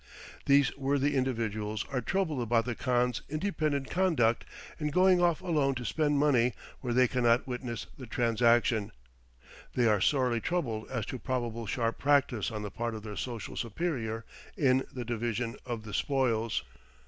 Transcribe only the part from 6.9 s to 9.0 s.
they cannot witness the transaction.